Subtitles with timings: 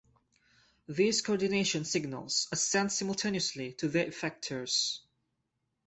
[0.87, 5.01] These coordination signals are sent simultaneously to their effectors.